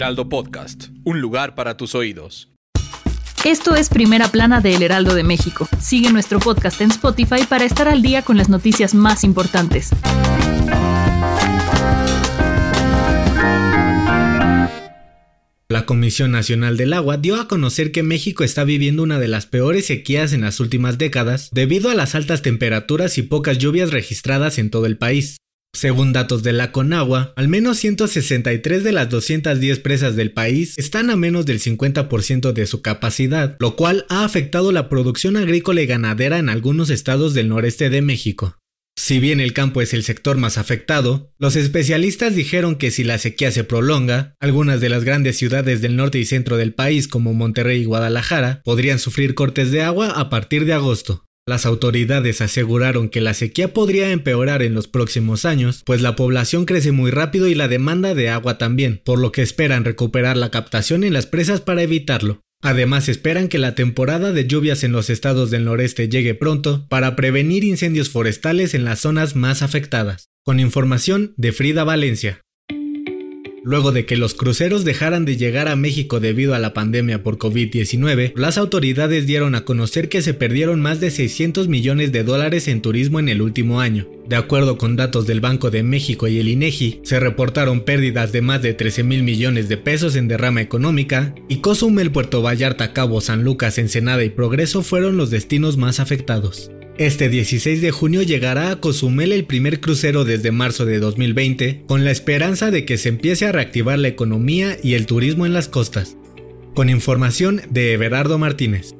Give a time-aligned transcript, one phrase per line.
[0.00, 2.48] Heraldo Podcast, un lugar para tus oídos.
[3.44, 5.68] Esto es Primera Plana de El Heraldo de México.
[5.78, 9.90] Sigue nuestro podcast en Spotify para estar al día con las noticias más importantes.
[15.68, 19.44] La Comisión Nacional del Agua dio a conocer que México está viviendo una de las
[19.44, 24.56] peores sequías en las últimas décadas debido a las altas temperaturas y pocas lluvias registradas
[24.56, 25.39] en todo el país.
[25.72, 31.10] Según datos de la Conagua, al menos 163 de las 210 presas del país están
[31.10, 35.86] a menos del 50% de su capacidad, lo cual ha afectado la producción agrícola y
[35.86, 38.58] ganadera en algunos estados del noreste de México.
[38.96, 43.16] Si bien el campo es el sector más afectado, los especialistas dijeron que si la
[43.16, 47.32] sequía se prolonga, algunas de las grandes ciudades del norte y centro del país como
[47.32, 51.24] Monterrey y Guadalajara podrían sufrir cortes de agua a partir de agosto.
[51.50, 56.64] Las autoridades aseguraron que la sequía podría empeorar en los próximos años, pues la población
[56.64, 60.52] crece muy rápido y la demanda de agua también, por lo que esperan recuperar la
[60.52, 62.40] captación en las presas para evitarlo.
[62.62, 67.16] Además esperan que la temporada de lluvias en los estados del noreste llegue pronto para
[67.16, 70.28] prevenir incendios forestales en las zonas más afectadas.
[70.44, 72.42] Con información de Frida Valencia.
[73.62, 77.36] Luego de que los cruceros dejaran de llegar a México debido a la pandemia por
[77.36, 82.68] COVID-19, las autoridades dieron a conocer que se perdieron más de 600 millones de dólares
[82.68, 84.08] en turismo en el último año.
[84.26, 88.40] De acuerdo con datos del Banco de México y el INEGI, se reportaron pérdidas de
[88.40, 93.20] más de 13 mil millones de pesos en derrama económica, y Cozumel, Puerto Vallarta, Cabo
[93.20, 96.70] San Lucas, Ensenada y Progreso fueron los destinos más afectados.
[97.00, 102.04] Este 16 de junio llegará a Cozumel el primer crucero desde marzo de 2020, con
[102.04, 105.66] la esperanza de que se empiece a reactivar la economía y el turismo en las
[105.66, 106.18] costas.
[106.74, 108.90] Con información de Everardo Martínez.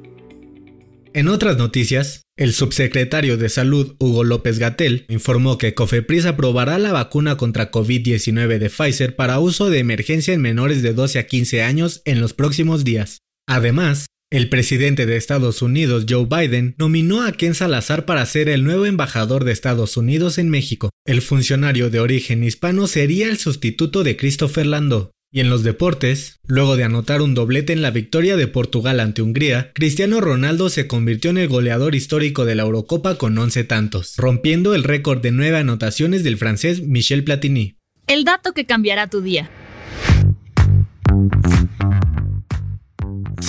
[1.13, 6.93] En otras noticias, el subsecretario de Salud Hugo López Gatel informó que Cofepris aprobará la
[6.93, 11.61] vacuna contra COVID-19 de Pfizer para uso de emergencia en menores de 12 a 15
[11.61, 13.19] años en los próximos días.
[13.47, 18.63] Además, el presidente de Estados Unidos, Joe Biden, nominó a Ken Salazar para ser el
[18.63, 20.89] nuevo embajador de Estados Unidos en México.
[21.05, 25.11] El funcionario de origen hispano sería el sustituto de Christopher Landau.
[25.33, 29.21] Y en los deportes, luego de anotar un doblete en la victoria de Portugal ante
[29.21, 34.15] Hungría, Cristiano Ronaldo se convirtió en el goleador histórico de la Eurocopa con 11 tantos,
[34.17, 37.75] rompiendo el récord de 9 anotaciones del francés Michel Platini.
[38.07, 39.49] El dato que cambiará tu día.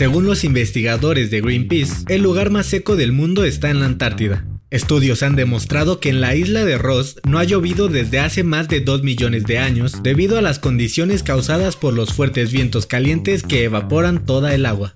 [0.03, 4.45] Según los investigadores de Greenpeace, el lugar más seco del mundo está en la Antártida.
[4.69, 8.67] Estudios han demostrado que en la isla de Ross no ha llovido desde hace más
[8.67, 13.45] de 2 millones de años debido a las condiciones causadas por los fuertes vientos calientes
[13.45, 14.93] que evaporan toda el agua.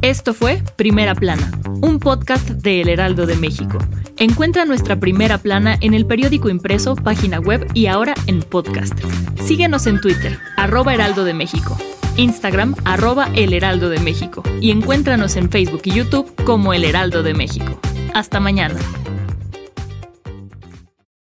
[0.00, 1.52] Esto fue Primera Plana,
[1.82, 3.76] un podcast de El Heraldo de México.
[4.16, 8.98] Encuentra nuestra Primera Plana en el periódico impreso, página web y ahora en podcast.
[9.44, 11.76] Síguenos en Twitter, arroba Heraldo de México.
[12.20, 17.22] Instagram arroba El Heraldo de México y encuéntranos en Facebook y YouTube como El Heraldo
[17.22, 17.80] de México.
[18.14, 18.78] Hasta mañana.